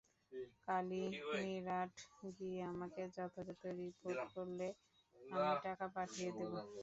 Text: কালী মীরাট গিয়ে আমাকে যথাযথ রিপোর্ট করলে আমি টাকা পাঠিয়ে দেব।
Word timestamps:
কালী 0.65 1.03
মীরাট 1.33 1.93
গিয়ে 2.37 2.59
আমাকে 2.71 3.01
যথাযথ 3.15 3.61
রিপোর্ট 3.79 4.19
করলে 4.35 4.67
আমি 5.15 5.53
টাকা 5.65 5.85
পাঠিয়ে 5.95 6.29
দেব। 6.37 6.51